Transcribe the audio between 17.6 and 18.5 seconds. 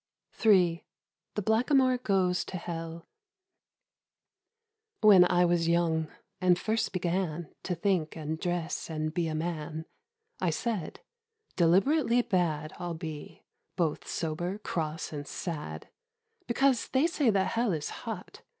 is hot.